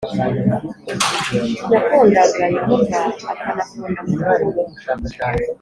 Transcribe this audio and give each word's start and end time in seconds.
Yakundaga 1.73 2.43
Yehova 2.55 2.99
akanakunda 3.31 3.99
mukuru 4.07 4.45
we 4.53 4.69